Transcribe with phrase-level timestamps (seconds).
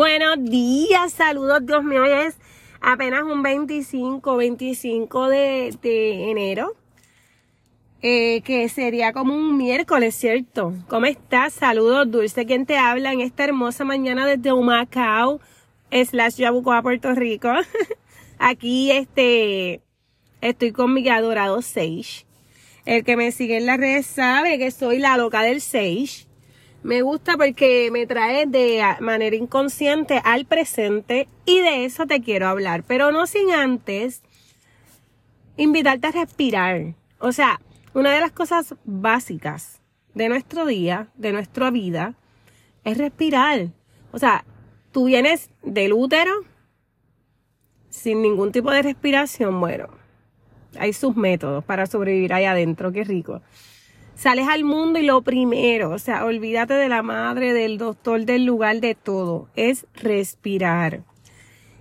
[0.00, 2.38] Buenos días, saludos, Dios mío, hoy es
[2.80, 6.74] apenas un 25, 25 de, enero,
[8.00, 10.72] eh, que sería como un miércoles, ¿cierto?
[10.88, 11.52] ¿Cómo estás?
[11.52, 15.38] Saludos, Dulce, ¿quién te habla en esta hermosa mañana desde Humacao,
[15.90, 17.50] slash Yabucoa, Puerto Rico?
[18.38, 19.82] Aquí, este,
[20.40, 22.24] estoy con mi adorado Sage.
[22.86, 26.29] El que me sigue en las redes sabe que soy la loca del Sage.
[26.82, 32.48] Me gusta porque me trae de manera inconsciente al presente y de eso te quiero
[32.48, 34.22] hablar, pero no sin antes
[35.58, 36.94] invitarte a respirar.
[37.18, 37.60] O sea,
[37.92, 39.82] una de las cosas básicas
[40.14, 42.14] de nuestro día, de nuestra vida,
[42.84, 43.68] es respirar.
[44.12, 44.46] O sea,
[44.90, 46.32] tú vienes del útero
[47.90, 49.88] sin ningún tipo de respiración, bueno,
[50.78, 53.42] hay sus métodos para sobrevivir ahí adentro, qué rico
[54.14, 58.44] sales al mundo y lo primero, o sea, olvídate de la madre, del doctor, del
[58.44, 61.02] lugar, de todo, es respirar.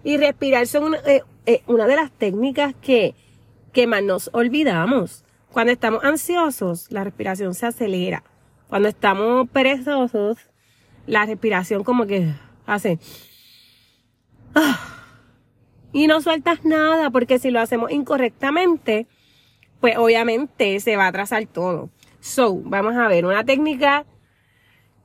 [0.04, 3.16] Y respirar son una, eh, eh, de las técnicas que,
[3.74, 5.26] que más nos olvidamos.
[5.52, 8.24] Cuando estamos ansiosos, la respiración se acelera.
[8.70, 10.38] Cuando estamos perezosos,
[11.08, 12.34] la respiración como que
[12.66, 13.00] hace...
[14.56, 14.80] Ah,
[15.92, 19.08] y no sueltas nada, porque si lo hacemos incorrectamente,
[19.80, 21.90] pues obviamente se va a atrasar todo.
[22.20, 24.06] So, vamos a ver, una técnica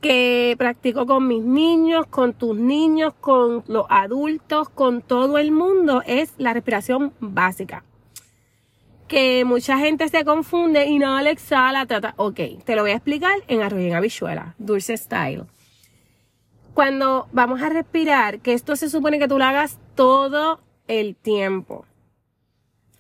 [0.01, 6.03] que practico con mis niños, con tus niños, con los adultos, con todo el mundo,
[6.07, 7.85] es la respiración básica.
[9.09, 12.15] Que mucha gente se confunde y no exhala, trata.
[12.17, 15.45] Ok, te lo voy a explicar en arroz y en habichuela, dulce style.
[16.75, 21.87] Cuando vamos a respirar, que esto se supone que tú lo hagas todo el tiempo.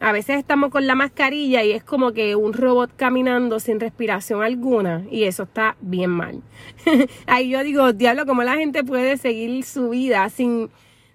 [0.04, 4.42] A veces estamos con la mascarilla y es como que un robot caminando sin respiración
[4.42, 6.42] alguna y eso está bien mal.
[7.26, 10.68] Ahí yo digo, diablo, ¿cómo la gente puede seguir su vida sin,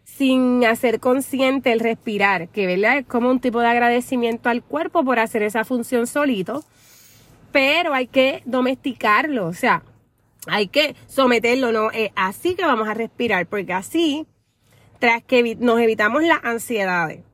[0.06, 2.48] sin hacer consciente el respirar?
[2.48, 2.98] Que ¿verdad?
[2.98, 6.64] es como un tipo de agradecimiento al cuerpo por hacer esa función solito,
[7.52, 9.84] pero hay que domesticarlo, o sea,
[10.48, 14.26] hay que someterlo, no es así que vamos a respirar, porque así,
[14.98, 17.29] tras que nos evitamos las ansiedades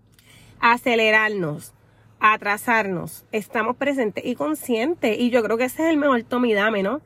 [0.59, 1.73] acelerarnos,
[2.19, 3.25] atrasarnos.
[3.31, 5.17] Estamos presentes y conscientes.
[5.19, 7.01] Y yo creo que ese es el mejor tomidame, ¿no?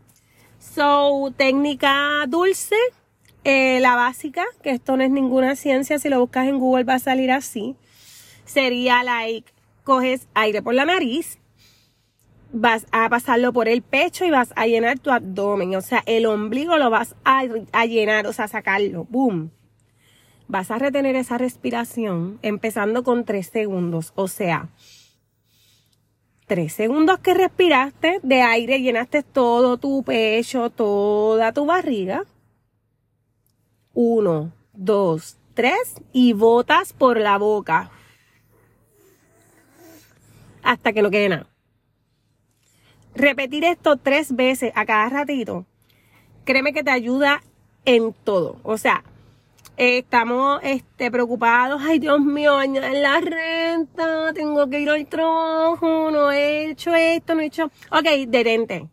[0.60, 2.76] So, técnica dulce,
[3.44, 6.96] eh, la básica, que esto no es ninguna ciencia, si lo buscas en Google va
[6.96, 7.76] a salir así.
[8.46, 9.52] Sería like,
[9.84, 11.40] coges aire por la nariz,
[12.52, 15.76] vas a pasarlo por el pecho y vas a llenar tu abdomen.
[15.76, 19.06] O sea, el ombligo lo vas a, a llenar, o sea, sacarlo.
[19.10, 19.52] Boom
[20.50, 24.12] vas a retener esa respiración empezando con tres segundos.
[24.16, 24.68] O sea,
[26.48, 32.26] tres segundos que respiraste de aire, llenaste todo tu pecho, toda tu barriga.
[33.94, 37.92] Uno, dos, tres y botas por la boca.
[40.64, 41.48] Hasta que no quede nada.
[43.14, 45.66] Repetir esto tres veces a cada ratito,
[46.44, 47.44] créeme que te ayuda
[47.86, 48.60] en todo.
[48.64, 49.04] O sea,
[49.80, 56.32] estamos este, preocupados, ay Dios mío, añadir la renta, tengo que ir al trabajo, no
[56.34, 57.72] he hecho esto, no he hecho...
[57.90, 58.90] Ok, detente,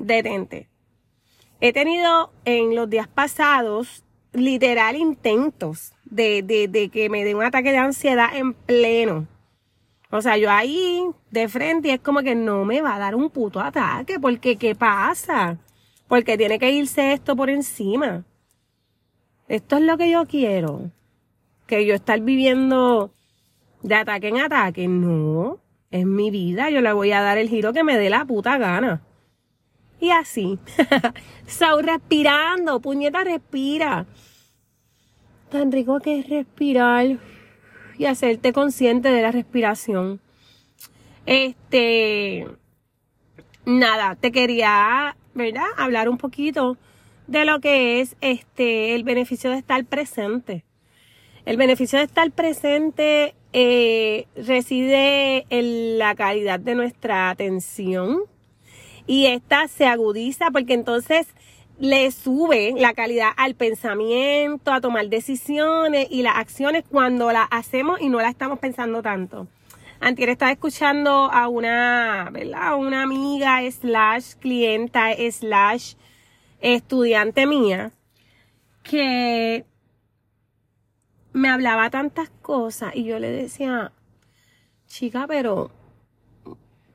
[0.00, 0.68] detente.
[1.60, 7.44] He tenido en los días pasados literal intentos de, de, de que me dé un
[7.44, 9.28] ataque de ansiedad en pleno.
[10.10, 13.14] O sea, yo ahí de frente y es como que no me va a dar
[13.14, 15.58] un puto ataque, porque ¿qué pasa?
[16.08, 18.24] Porque tiene que irse esto por encima
[19.50, 20.92] esto es lo que yo quiero.
[21.66, 23.12] Que yo estar viviendo
[23.82, 24.86] de ataque en ataque.
[24.86, 25.58] No,
[25.90, 26.70] es mi vida.
[26.70, 29.02] Yo le voy a dar el giro que me dé la puta gana.
[29.98, 30.60] Y así.
[31.46, 32.78] Sau respirando.
[32.78, 34.06] Puñeta, respira.
[35.50, 37.18] Tan rico que es respirar
[37.98, 40.20] y hacerte consciente de la respiración.
[41.26, 42.46] Este.
[43.66, 45.66] Nada, te quería, ¿verdad?
[45.76, 46.76] Hablar un poquito
[47.30, 50.64] de lo que es este el beneficio de estar presente.
[51.44, 58.22] El beneficio de estar presente eh, reside en la calidad de nuestra atención
[59.06, 61.28] y esta se agudiza porque entonces
[61.78, 68.00] le sube la calidad al pensamiento, a tomar decisiones y las acciones cuando las hacemos
[68.00, 69.46] y no la estamos pensando tanto.
[70.00, 72.76] Antier estaba escuchando a una, ¿verdad?
[72.76, 75.94] Una amiga slash clienta slash
[76.60, 77.92] estudiante mía
[78.82, 79.64] que
[81.32, 83.92] me hablaba tantas cosas y yo le decía,
[84.86, 85.70] chica, pero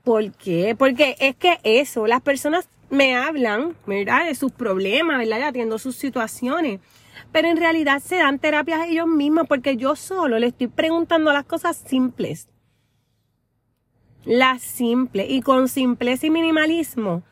[0.04, 0.76] ¿por qué?
[0.78, 4.26] Porque es que eso, las personas me hablan, ¿verdad?
[4.26, 5.38] De sus problemas, ¿verdad?
[5.40, 6.80] Y atiendo sus situaciones.
[7.32, 11.44] Pero en realidad se dan terapias ellos mismos porque yo solo le estoy preguntando las
[11.44, 12.48] cosas simples.
[14.24, 15.26] Las simples.
[15.30, 17.22] Y con simpleza y minimalismo,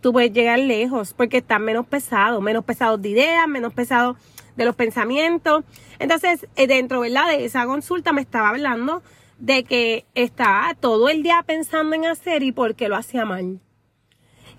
[0.00, 4.16] tú puedes llegar lejos porque están menos pesados, menos pesados de ideas, menos pesados
[4.56, 5.64] de los pensamientos.
[5.98, 7.28] Entonces, eh, dentro, ¿verdad?
[7.28, 9.02] De esa consulta me estaba hablando
[9.38, 13.60] de que estaba todo el día pensando en hacer y por qué lo hacía mal.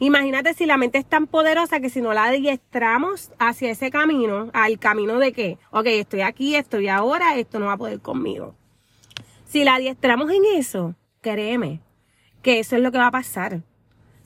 [0.01, 4.50] Imagínate si la mente es tan poderosa que si no la adiestramos hacia ese camino,
[4.53, 8.56] al camino de que, ok, estoy aquí, estoy ahora, esto no va a poder conmigo.
[9.45, 11.81] Si la adiestramos en eso, créeme
[12.42, 13.62] que eso es lo que va a pasar.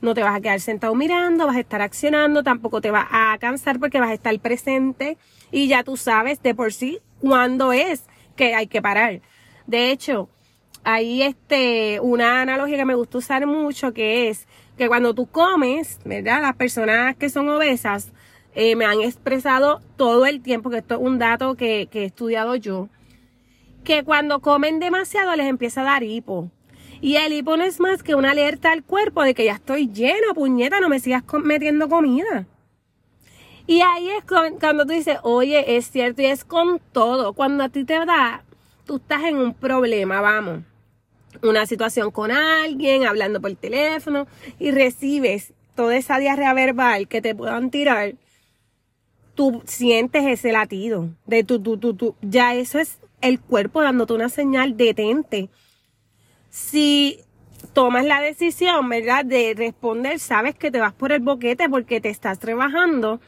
[0.03, 3.37] No te vas a quedar sentado mirando, vas a estar accionando, tampoco te vas a
[3.39, 5.17] cansar porque vas a estar presente
[5.49, 8.03] y ya tú sabes de por sí cuándo es
[8.35, 9.21] que hay que parar.
[9.65, 10.27] De hecho,
[10.83, 14.45] hay este, una analogía que me gusta usar mucho que es
[14.77, 16.41] que cuando tú comes, ¿verdad?
[16.41, 18.11] Las personas que son obesas
[18.55, 22.05] eh, me han expresado todo el tiempo, que esto es un dato que, que he
[22.05, 22.89] estudiado yo,
[23.85, 26.51] que cuando comen demasiado les empieza a dar hipo.
[27.03, 29.89] Y el hipo no es más que una alerta al cuerpo de que ya estoy
[29.89, 32.47] lleno, puñeta, no me sigas metiendo comida.
[33.67, 37.33] Y ahí es cuando tú dices, oye, es cierto, y es con todo.
[37.33, 38.45] Cuando a ti te da,
[38.85, 40.61] tú estás en un problema, vamos
[41.41, 44.27] una situación con alguien, hablando por teléfono
[44.59, 48.13] y recibes toda esa diarrea verbal que te puedan tirar,
[49.35, 52.15] tú sientes ese latido de tu, tu, tu, tu.
[52.21, 55.49] Ya eso es el cuerpo dándote una señal, detente.
[56.53, 57.19] Si
[57.73, 59.25] tomas la decisión, ¿verdad?
[59.25, 63.19] De responder, sabes que te vas por el boquete porque te estás rebajando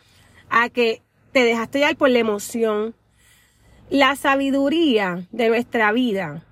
[0.52, 1.02] a que
[1.32, 2.94] te dejaste llevar por la emoción.
[3.90, 6.46] La sabiduría de nuestra vida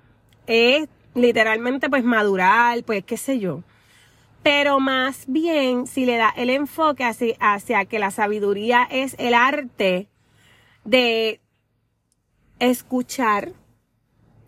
[0.48, 3.62] es literalmente pues madurar, pues qué sé yo.
[4.42, 9.34] Pero más bien si le da el enfoque hacia, hacia que la sabiduría es el
[9.34, 10.08] arte
[10.84, 11.40] de
[12.58, 13.52] escuchar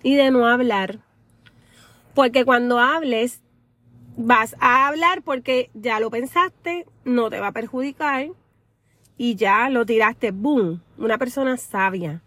[0.03, 1.06] y de no hablar.
[2.17, 3.43] Porque cuando hables,
[4.17, 8.29] vas a hablar porque ya lo pensaste, no te va a perjudicar
[9.19, 12.23] y ya lo tiraste, boom, una persona sabia.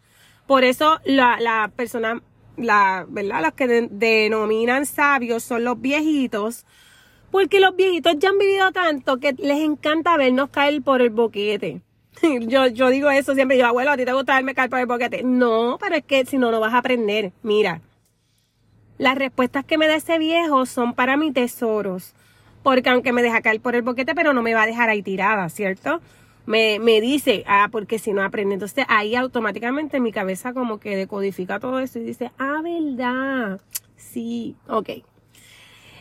[0.45, 2.21] Por eso la, la persona
[2.55, 3.41] la, ¿verdad?
[3.41, 6.67] Los que denominan sabios son los viejitos,
[7.31, 11.81] porque los viejitos ya han vivido tanto que les encanta vernos caer por el boquete.
[12.41, 14.85] Yo, yo digo eso siempre, yo, abuelo, a ti te gusta verme caer por el
[14.85, 15.23] boquete.
[15.23, 17.31] No, pero es que si no, no vas a aprender.
[17.41, 17.81] Mira,
[18.99, 22.13] las respuestas que me da ese viejo son para mis tesoros.
[22.61, 25.01] Porque aunque me deja caer por el boquete, pero no me va a dejar ahí
[25.01, 26.01] tirada, ¿cierto?
[26.49, 28.55] me, me dice, ah, porque si no aprende.
[28.55, 33.61] Entonces ahí automáticamente mi cabeza como que decodifica todo eso y dice, ah, verdad.
[33.95, 34.89] Sí, ok.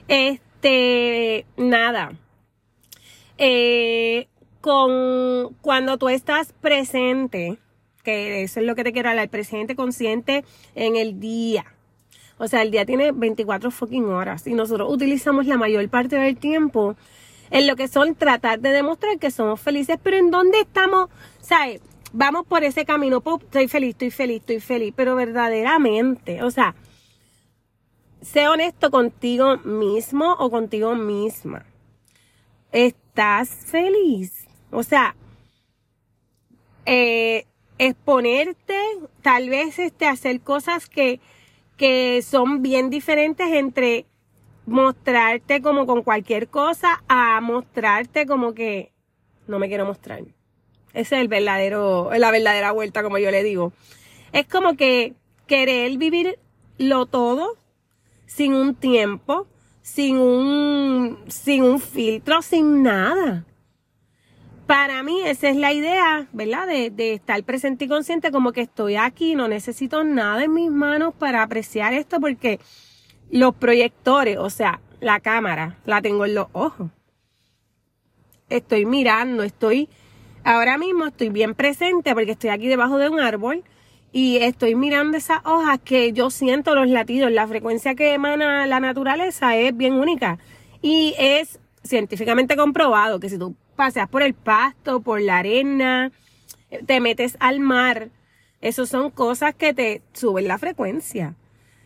[0.08, 2.12] Este, nada.
[3.36, 4.26] Eh,
[4.62, 7.58] con cuando tú estás presente,
[8.02, 11.66] que eso es lo que te quiero hablar, presente, consciente en el día.
[12.38, 16.36] O sea, el día tiene 24 fucking horas y nosotros utilizamos la mayor parte del
[16.36, 16.96] tiempo
[17.50, 21.08] en lo que son tratar de demostrar que somos felices, pero en dónde estamos,
[21.40, 21.80] ¿sabes?
[22.12, 26.74] Vamos por ese camino, estoy feliz, estoy feliz, estoy feliz, pero verdaderamente, o sea,
[28.22, 31.64] sé honesto contigo mismo o contigo misma.
[32.72, 34.46] ¿Estás feliz?
[34.70, 35.16] O sea,
[36.86, 37.46] eh,
[37.78, 38.78] exponerte,
[39.22, 41.20] tal vez este, hacer cosas que,
[41.78, 44.04] que son bien diferentes entre
[44.66, 48.92] mostrarte como con cualquier cosa a mostrarte como que
[49.46, 50.20] no me quiero mostrar.
[50.92, 53.72] Ese es el verdadero, la verdadera vuelta, como yo le digo.
[54.32, 55.14] Es como que
[55.46, 56.38] querer vivir
[56.76, 57.56] lo todo
[58.26, 59.46] sin un tiempo,
[59.80, 63.46] sin un, sin un filtro, sin nada.
[64.68, 66.66] Para mí esa es la idea, ¿verdad?
[66.66, 71.14] De, estar presente y consciente como que estoy aquí, no necesito nada en mis manos
[71.14, 72.60] para apreciar esto porque
[73.30, 76.90] los proyectores, o sea, la cámara, la tengo en los ojos.
[78.50, 79.88] Estoy mirando, estoy,
[80.44, 83.64] ahora mismo estoy bien presente porque estoy aquí debajo de un árbol
[84.12, 88.80] y estoy mirando esas hojas que yo siento los latidos, la frecuencia que emana la
[88.80, 90.38] naturaleza es bien única
[90.82, 96.10] y es científicamente comprobado que si tú paseas por el pasto, por la arena,
[96.86, 98.10] te metes al mar,
[98.60, 101.36] eso son cosas que te suben la frecuencia.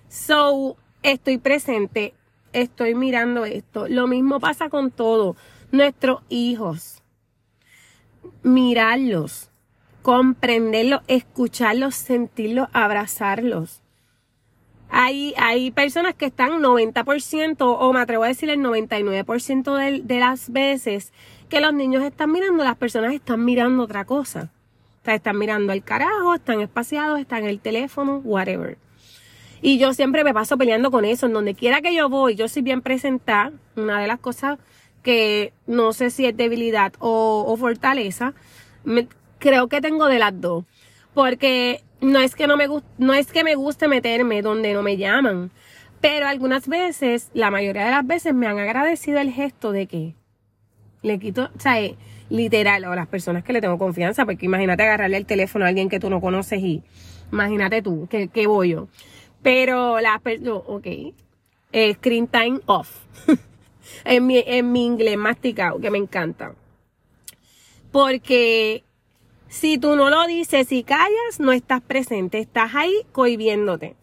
[0.09, 2.15] So, estoy presente,
[2.55, 3.89] estoy mirando esto.
[3.89, 5.37] Lo mismo pasa con todo.
[5.71, 7.03] Nuestros hijos.
[8.43, 9.51] Mirarlos,
[10.01, 13.83] comprenderlos, escucharlos, sentirlos, abrazarlos.
[14.89, 20.21] Hay, hay personas que están 90% o me atrevo a decir el 99% de, de
[20.21, 21.13] las veces
[21.53, 24.49] que los niños están mirando, las personas están mirando otra cosa.
[25.03, 28.79] O sea, están mirando al carajo, están espaciados, están en el teléfono, whatever.
[29.61, 31.27] Y yo siempre me paso peleando con eso.
[31.27, 33.53] En donde quiera que yo voy, yo soy bien presentada.
[33.77, 34.59] Una de las cosas
[35.03, 38.33] que no sé si es debilidad o, fortaleza,
[39.39, 40.65] creo que tengo de las dos.
[41.13, 42.67] Porque no es que no me
[42.97, 45.51] no es que me guste meterme donde no me llaman,
[46.01, 50.15] pero algunas veces, la mayoría de las veces me han agradecido el gesto de que
[51.03, 51.97] le quito, o sea, eh,
[52.31, 55.89] literal, o las personas que le tengo confianza, porque imagínate agarrarle el teléfono a alguien
[55.89, 56.83] que tú no conoces y
[57.31, 58.89] imagínate tú, que, que voy yo.
[59.43, 60.87] Pero las personas, ok,
[61.73, 63.01] eh, screen time off.
[64.05, 66.55] en, mi, en mi inglés masticado, que me encanta.
[67.91, 68.85] Porque
[69.49, 73.97] si tú no lo dices y callas, no estás presente, estás ahí cohibiéndote.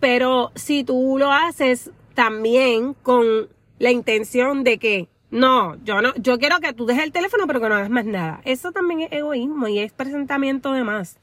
[0.00, 3.48] Pero si tú lo haces también con
[3.78, 7.60] la intención de que no, yo no, yo quiero que tú dejes el teléfono, pero
[7.60, 8.40] que no hagas más nada.
[8.44, 11.18] Eso también es egoísmo y es presentamiento de más.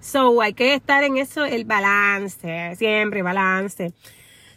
[0.00, 3.92] So, hay que estar en eso, el balance, siempre balance.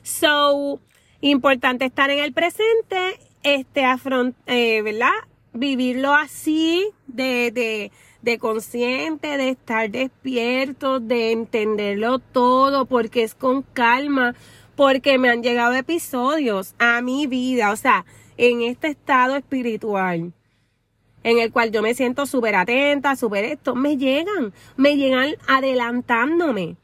[0.03, 0.79] So,
[1.19, 5.11] importante estar en el presente, este, afront, eh, ¿verdad?
[5.51, 7.91] Vivirlo así, de, de,
[8.21, 14.33] de consciente, de estar despierto, de entenderlo todo, porque es con calma,
[14.77, 18.05] porque me han llegado episodios a mi vida, o sea,
[18.37, 20.33] en este estado espiritual
[21.23, 26.75] en el cual yo me siento súper atenta, súper esto, me llegan, me llegan adelantándome.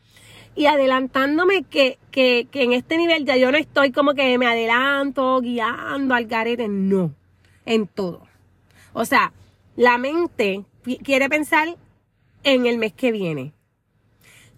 [0.56, 4.48] Y adelantándome que, que, que en este nivel ya yo no estoy como que me
[4.48, 7.14] adelanto, guiando al garete, no,
[7.66, 8.28] en todo.
[8.94, 9.32] O sea,
[9.76, 10.66] la mente
[11.04, 11.78] quiere pensar
[12.44, 13.54] en el mes que viene.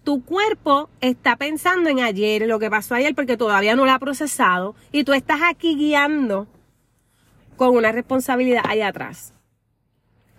[0.03, 3.99] Tu cuerpo está pensando en ayer, lo que pasó ayer, porque todavía no lo ha
[3.99, 6.47] procesado, y tú estás aquí guiando
[7.61, 9.35] con una responsabilidad allá atrás.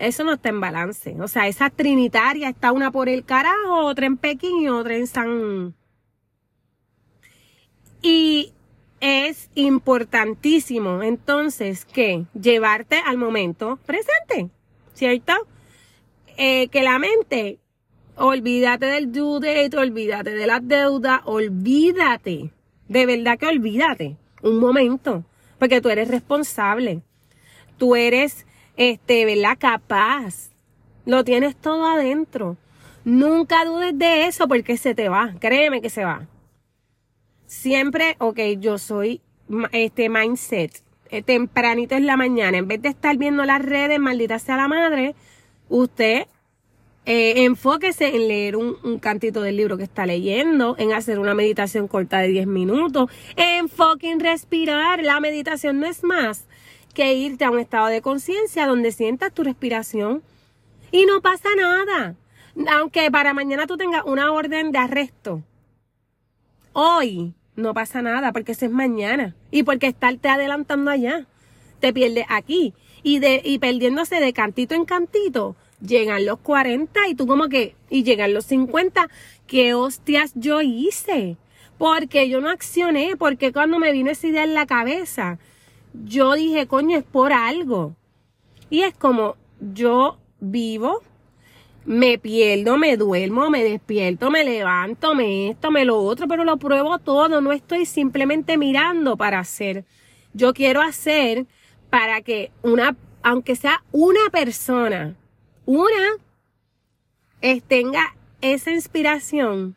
[0.00, 1.14] Eso no está en balance.
[1.21, 5.07] O sea, esa trinitaria está una por el carajo, otra en Pekín y otra en
[5.07, 5.73] San.
[8.02, 8.52] Y
[8.99, 14.50] es importantísimo entonces que llevarte al momento presente,
[14.93, 15.35] ¿cierto?
[16.37, 17.61] Eh, que la mente,
[18.17, 22.50] olvídate del due date, olvídate de las deudas, olvídate,
[22.88, 25.25] de verdad que olvídate un momento,
[25.61, 27.02] porque tú eres responsable,
[27.83, 28.47] tú eres,
[28.77, 29.57] este, ¿verdad?
[29.59, 30.53] Capaz,
[31.05, 32.57] lo tienes todo adentro.
[33.05, 36.29] Nunca dudes de eso porque se te va, créeme que se va.
[37.47, 39.21] Siempre, ok, yo soy
[39.73, 44.39] este mindset, eh, tempranito en la mañana, en vez de estar viendo las redes, maldita
[44.39, 45.17] sea la madre,
[45.69, 46.29] usted
[47.05, 51.89] eh, enfóquese en leer un, cantito del libro que está leyendo, en hacer una meditación
[51.89, 55.03] corta de 10 minutos, en respirar.
[55.03, 56.47] La meditación no es más
[56.94, 60.22] que irte a un estado de conciencia donde sientas tu respiración
[60.90, 62.16] y no pasa nada.
[62.70, 65.42] Aunque para mañana tú tengas una orden de arresto,
[66.72, 71.26] hoy no pasa nada porque eso es mañana y porque estarte adelantando allá
[71.80, 75.56] te pierdes aquí y de y perdiéndose de cantito en cantito
[75.87, 79.08] llegan los 40 y tú como que, y llegan los 50,
[79.46, 81.37] ¿qué hostias yo hice?
[81.78, 85.38] Porque yo no accioné, porque cuando me vino esa idea en la cabeza,
[85.92, 87.94] yo dije, coño, es por algo.
[88.70, 91.02] Y es como, yo vivo,
[91.84, 96.56] me pierdo, me duermo, me despierto, me levanto, me esto, me lo otro, pero lo
[96.56, 99.84] pruebo todo, no estoy simplemente mirando para hacer.
[100.32, 101.46] Yo quiero hacer
[101.90, 105.16] para que una, aunque sea una persona,
[105.66, 106.16] una
[107.68, 109.76] tenga esa inspiración,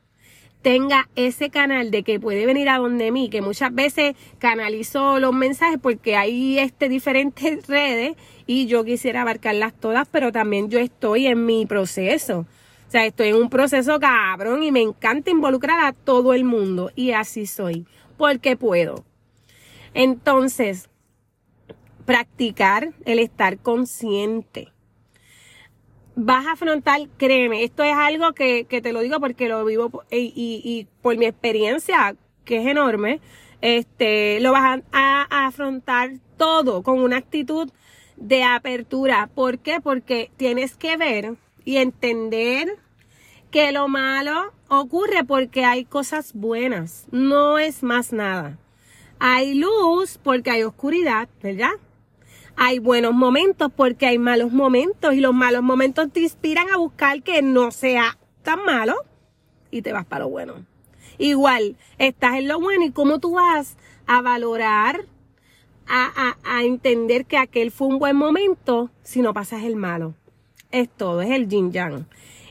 [0.66, 5.32] tenga ese canal de que puede venir a donde mí, que muchas veces canalizo los
[5.32, 8.16] mensajes porque hay este diferentes redes
[8.48, 12.48] y yo quisiera abarcarlas todas, pero también yo estoy en mi proceso.
[12.88, 16.90] O sea, estoy en un proceso cabrón y me encanta involucrar a todo el mundo
[16.96, 17.86] y así soy,
[18.18, 19.06] porque puedo.
[19.94, 20.90] Entonces,
[22.08, 24.70] practicar el estar consciente
[26.16, 30.04] vas a afrontar, créeme, esto es algo que, que te lo digo porque lo vivo
[30.10, 33.20] y, y, por mi experiencia, que es enorme,
[33.62, 37.70] este, lo vas a, a, afrontar todo con una actitud
[38.16, 39.30] de apertura.
[39.34, 39.82] ¿Por qué?
[39.82, 42.78] Porque tienes que ver y entender
[43.52, 48.58] que lo malo ocurre porque hay cosas buenas, no es más nada.
[49.20, 51.72] Hay luz porque hay oscuridad, ¿verdad?
[52.58, 57.22] Hay buenos momentos porque hay malos momentos y los malos momentos te inspiran a buscar
[57.24, 58.96] que no sea tan malo
[59.72, 60.66] y te vas para lo bueno.
[61.18, 65.06] Igual, estás en lo bueno y cómo tú vas a valorar
[65.88, 70.14] a, a, entender que aquel fue un buen momento si no pasas el malo.
[70.72, 72.08] Es todo, es el yin yang.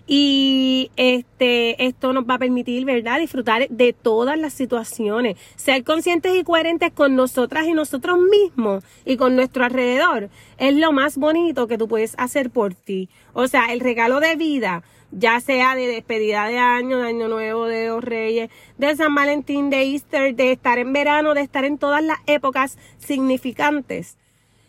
[0.06, 5.36] Y este, esto nos va a permitir, ¿verdad?, disfrutar de todas las situaciones.
[5.56, 10.92] Ser conscientes y coherentes con nosotras y nosotros mismos y con nuestro alrededor es lo
[10.92, 13.08] más bonito que tú puedes hacer por ti.
[13.32, 17.66] O sea, el regalo de vida, ya sea de despedida de año, de año nuevo,
[17.66, 21.78] de los reyes, de San Valentín, de Easter, de estar en verano, de estar en
[21.78, 24.18] todas las épocas significantes.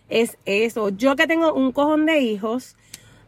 [0.07, 0.89] Es eso.
[0.89, 2.75] Yo que tengo un cojón de hijos,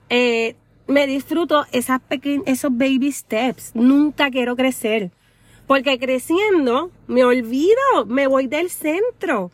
[0.10, 0.56] eh,
[0.88, 2.02] me disfruto esas
[2.46, 3.72] esos baby steps.
[3.76, 5.12] Nunca quiero crecer.
[5.68, 9.52] Porque creciendo me olvido, me voy del centro.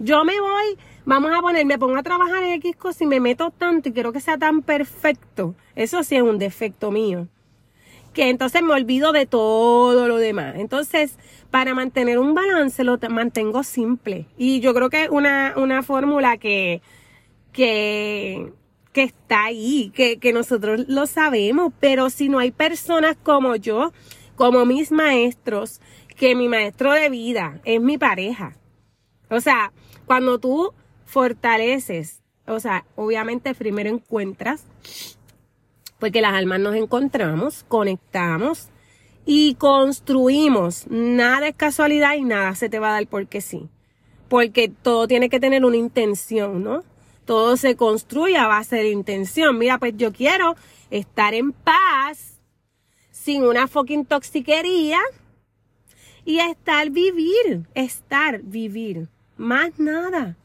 [0.00, 3.20] Yo me voy, vamos a poner, me pongo a trabajar en X cosas y me
[3.20, 5.54] meto tanto y quiero que sea tan perfecto.
[5.76, 7.28] Eso sí es un defecto mío.
[8.12, 10.56] Que entonces me olvido de todo lo demás.
[10.56, 11.16] Entonces,
[11.52, 14.26] para mantener un balance lo mantengo simple.
[14.36, 16.82] Y yo creo que una, una fórmula que,
[17.52, 18.52] que
[18.94, 23.92] que está ahí, que, que nosotros lo sabemos, pero si no hay personas como yo,
[24.36, 25.80] como mis maestros,
[26.16, 28.56] que mi maestro de vida es mi pareja.
[29.30, 29.72] O sea,
[30.06, 30.72] cuando tú
[31.04, 34.64] fortaleces, o sea, obviamente primero encuentras,
[35.98, 38.68] porque las almas nos encontramos, conectamos
[39.26, 40.86] y construimos.
[40.88, 43.68] Nada es casualidad y nada se te va a dar porque sí.
[44.28, 46.84] Porque todo tiene que tener una intención, ¿no?
[47.24, 49.58] Todo se construye a base de intención.
[49.58, 50.56] Mira, pues yo quiero
[50.90, 52.40] estar en paz,
[53.10, 55.00] sin una fucking toxiquería
[56.24, 59.08] y estar vivir, estar vivir.
[59.36, 60.36] Más nada.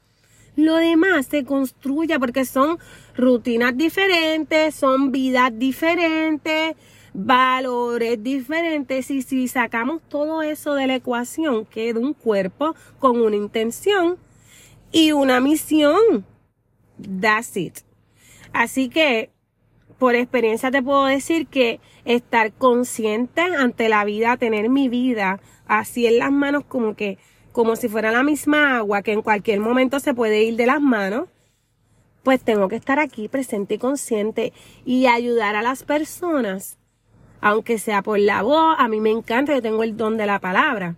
[0.56, 2.80] Lo demás se construye porque son
[3.16, 6.76] rutinas diferentes, son vidas diferentes,
[7.14, 9.10] valores diferentes.
[9.12, 14.18] Y si sacamos todo eso de la ecuación, queda un cuerpo con una intención
[14.92, 16.26] y una misión.
[17.22, 17.80] That's it.
[18.54, 19.30] Así que,
[19.98, 26.08] por experiencia te puedo decir que estar consciente ante la vida, tener mi vida así
[26.08, 27.18] en las manos como que,
[27.52, 30.82] como si fuera la misma agua que en cualquier momento se puede ir de las
[30.82, 31.28] manos,
[32.24, 34.54] pues tengo que estar aquí presente y consciente
[34.86, 36.78] y ayudar a las personas,
[37.42, 40.40] aunque sea por la voz, a mí me encanta, yo tengo el don de la
[40.40, 40.96] palabra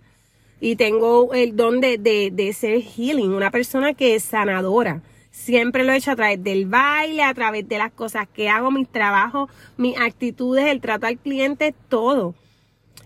[0.59, 5.01] y tengo el don de, de, de ser healing, una persona que es sanadora.
[5.31, 8.69] Siempre lo he hecho a través del baile, a través de las cosas que hago,
[8.69, 12.35] mis trabajos, mis actitudes, el trato al cliente, todo.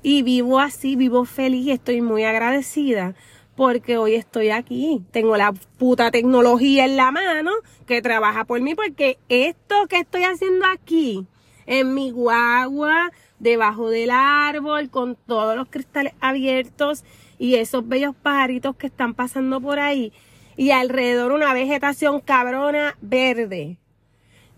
[0.02, 3.16] Y vivo así, vivo feliz y estoy muy agradecida
[3.56, 5.02] porque hoy estoy aquí.
[5.12, 7.52] Tengo la puta tecnología en la mano
[7.86, 11.26] que trabaja por mí porque esto que estoy haciendo aquí,
[11.66, 17.04] en mi guagua, debajo del árbol, con todos los cristales abiertos
[17.38, 20.14] y esos bellos pajaritos que están pasando por ahí,
[20.58, 23.78] y alrededor una vegetación cabrona verde.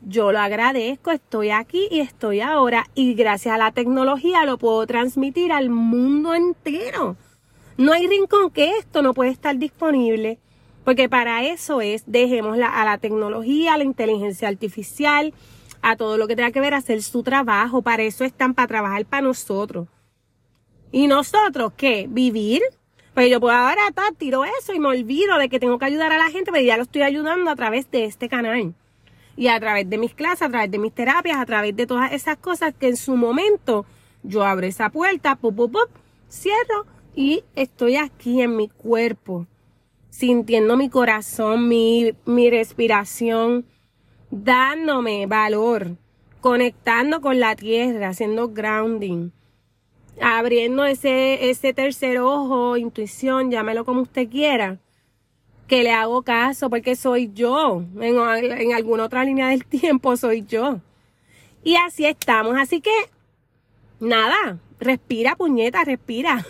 [0.01, 4.86] Yo lo agradezco, estoy aquí y estoy ahora y gracias a la tecnología lo puedo
[4.86, 7.17] transmitir al mundo entero.
[7.77, 10.39] No hay rincón que esto no puede estar disponible,
[10.83, 15.33] porque para eso es, dejemos a la tecnología, a la inteligencia artificial,
[15.81, 19.05] a todo lo que tenga que ver hacer su trabajo, para eso están para trabajar
[19.05, 19.88] para nosotros.
[20.91, 22.07] ¿Y nosotros qué?
[22.10, 22.62] Vivir,
[23.17, 23.82] pues yo puedo ahora
[24.15, 26.77] tiro eso y me olvido de que tengo que ayudar a la gente, pero ya
[26.77, 28.75] lo estoy ayudando a través de este canal.
[29.36, 32.12] Y a través de mis clases, a través de mis terapias, a través de todas
[32.12, 33.88] esas cosas que en su momento
[34.21, 35.89] yo abro esa puerta, pop, pop, pop,
[36.30, 39.47] cierro y estoy aquí en mi cuerpo,
[40.12, 43.65] sintiendo mi corazón, mi, mi respiración,
[44.30, 45.97] dándome valor,
[46.39, 49.32] conectando con la tierra, haciendo grounding
[50.21, 54.77] abriendo ese, ese tercer ojo, intuición, llámelo como usted quiera,
[55.67, 57.84] que le hago caso porque soy yo.
[57.99, 60.80] En, en alguna otra línea del tiempo soy yo.
[61.63, 62.56] Y así estamos.
[62.58, 62.91] Así que,
[63.99, 66.45] nada, respira, puñeta, respira.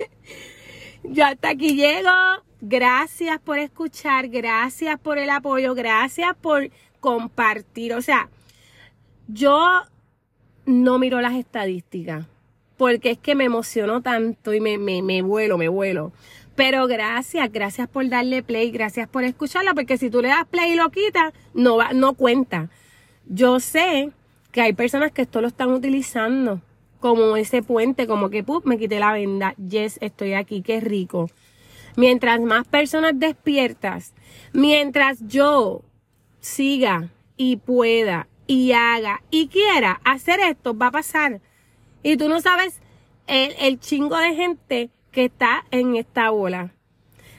[1.02, 2.10] yo hasta aquí llego.
[2.60, 7.92] Gracias por escuchar, gracias por el apoyo, gracias por compartir.
[7.92, 8.30] O sea,
[9.28, 9.82] yo
[10.64, 12.26] no miro las estadísticas
[12.76, 16.12] porque es que me emocionó tanto y me, me, me vuelo, me vuelo.
[16.54, 20.72] Pero gracias, gracias por darle play, gracias por escucharla, porque si tú le das play
[20.72, 22.70] y lo quitas, no, va, no cuenta.
[23.26, 24.10] Yo sé
[24.52, 26.62] que hay personas que esto lo están utilizando
[26.98, 28.64] como ese puente, como que ¡pup!
[28.64, 31.28] me quité la venda, yes, estoy aquí, qué rico.
[31.96, 34.14] Mientras más personas despiertas,
[34.52, 35.82] mientras yo
[36.40, 41.40] siga y pueda y haga y quiera hacer esto, va a pasar
[42.06, 42.78] y tú no sabes
[43.26, 46.70] el, chingo de gente que está en esta bola.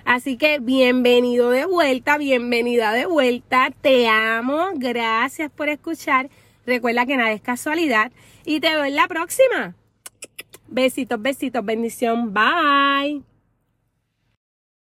[0.04, 3.72] Así que bienvenido de vuelta, bienvenida de vuelta.
[3.80, 6.30] Te amo, gracias por escuchar.
[6.66, 8.12] Recuerda que nada es casualidad
[8.44, 9.74] y te veo en la próxima.
[10.68, 12.34] Besitos, besitos, bendición.
[12.34, 13.37] Bye.